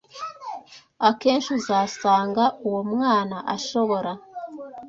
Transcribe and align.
akenshi 1.09 1.49
uzasanga 1.59 2.43
uwo 2.67 2.81
mwana 2.91 3.37
ashobora 3.55 4.11